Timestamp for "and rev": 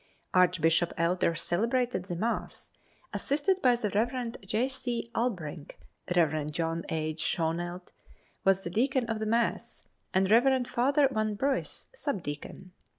10.11-10.65